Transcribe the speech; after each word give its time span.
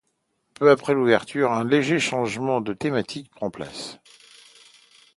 Peu 0.55 0.71
après 0.71 0.95
l'ouverture, 0.95 1.51
un 1.51 1.63
léger 1.63 1.99
changement 1.99 2.59
de 2.59 2.73
thématique 2.73 3.29
prend 3.29 3.51
place. 3.51 3.99